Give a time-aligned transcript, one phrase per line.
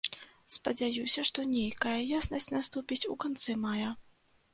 [0.55, 3.93] Спадзяюся, што нейкая яснасць наступіць у канцы мая.